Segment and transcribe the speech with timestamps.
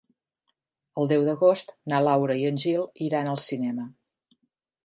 [1.01, 3.87] El deu d'agost na Laura i en Gil iran al cinema.